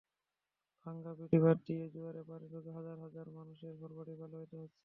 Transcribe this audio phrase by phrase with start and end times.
[0.85, 4.79] ভাঙা বেড়িবাঁধ দিয়ে জোয়ারের পানি ঢুকে হাজার হাজার মানুষের ঘরবাড়ি প্লাবিত হচ্ছে।